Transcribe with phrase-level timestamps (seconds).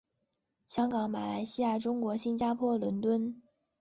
[0.65, 3.39] 香港马来西亚中国新加坡伦敦